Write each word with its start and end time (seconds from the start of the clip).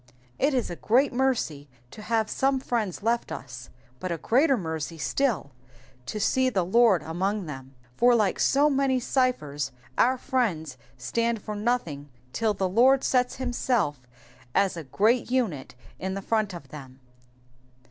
It 0.39 0.55
is 0.55 0.71
a 0.71 0.75
great 0.75 1.13
mercy 1.13 1.69
to 1.91 2.01
have 2.01 2.27
some 2.27 2.59
friends 2.59 3.03
left 3.03 3.31
us, 3.31 3.69
^ut 3.99 4.09
a 4.09 4.17
greater 4.17 4.57
mercy 4.57 4.97
still 4.97 5.51
to 6.07 6.19
see 6.19 6.49
the 6.49 6.65
Lord 6.65 7.03
among 7.03 7.45
them, 7.45 7.75
for 7.97 8.15
like 8.15 8.39
so 8.39 8.67
many 8.67 8.99
cyphers 8.99 9.71
our 9.99 10.17
friends 10.17 10.75
stand 10.97 11.43
for 11.43 11.55
nothing 11.55 12.09
till 12.33 12.55
the 12.55 12.67
Lord 12.67 13.03
sets 13.03 13.35
himself 13.35 14.01
as 14.55 14.75
a 14.75 14.83
great 14.83 15.29
unit 15.29 15.75
in 15.99 16.15
the 16.15 16.23
front 16.23 16.55
of 16.55 16.69
them. 16.69 16.99